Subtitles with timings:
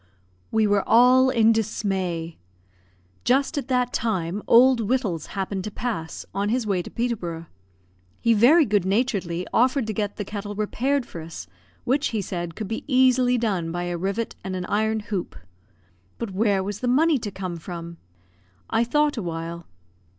[0.49, 2.39] We were all in dismay.
[3.23, 7.45] Just at that time Old Wittals happened to pass, on his way to Peterborough.
[8.19, 11.45] He very good naturedly offered to get the kettle repaired for us;
[11.83, 15.35] which, he said, could be easily done by a rivet and an iron hoop.
[16.17, 17.97] But where was the money to come from?
[18.71, 19.67] I thought awhile.